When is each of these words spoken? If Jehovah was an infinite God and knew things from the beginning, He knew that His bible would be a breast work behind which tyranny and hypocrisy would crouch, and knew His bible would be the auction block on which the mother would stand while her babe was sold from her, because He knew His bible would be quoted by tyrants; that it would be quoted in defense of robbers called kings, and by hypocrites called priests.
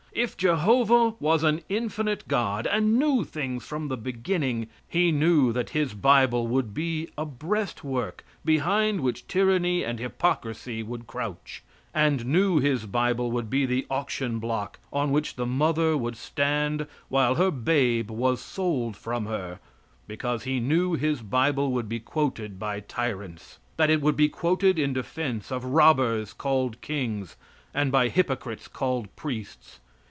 If 0.13 0.35
Jehovah 0.35 1.15
was 1.21 1.41
an 1.45 1.61
infinite 1.69 2.27
God 2.27 2.67
and 2.67 2.99
knew 2.99 3.23
things 3.23 3.63
from 3.65 3.87
the 3.87 3.95
beginning, 3.95 4.67
He 4.89 5.09
knew 5.09 5.53
that 5.53 5.69
His 5.69 5.93
bible 5.93 6.47
would 6.47 6.73
be 6.73 7.07
a 7.17 7.25
breast 7.25 7.85
work 7.85 8.25
behind 8.43 8.99
which 8.99 9.25
tyranny 9.29 9.85
and 9.85 9.99
hypocrisy 9.99 10.83
would 10.83 11.07
crouch, 11.07 11.63
and 11.93 12.25
knew 12.25 12.59
His 12.59 12.85
bible 12.85 13.31
would 13.31 13.49
be 13.49 13.65
the 13.65 13.87
auction 13.89 14.37
block 14.39 14.79
on 14.91 15.11
which 15.11 15.37
the 15.37 15.45
mother 15.45 15.95
would 15.95 16.17
stand 16.17 16.87
while 17.07 17.35
her 17.35 17.49
babe 17.49 18.11
was 18.11 18.41
sold 18.41 18.97
from 18.97 19.27
her, 19.27 19.61
because 20.07 20.43
He 20.43 20.59
knew 20.59 20.95
His 20.95 21.21
bible 21.21 21.71
would 21.71 21.87
be 21.87 22.01
quoted 22.01 22.59
by 22.59 22.81
tyrants; 22.81 23.59
that 23.77 23.89
it 23.89 24.01
would 24.01 24.17
be 24.17 24.27
quoted 24.27 24.77
in 24.77 24.91
defense 24.91 25.53
of 25.53 25.63
robbers 25.63 26.33
called 26.33 26.81
kings, 26.81 27.37
and 27.73 27.93
by 27.93 28.09
hypocrites 28.09 28.67
called 28.67 29.07
priests. 29.15 29.79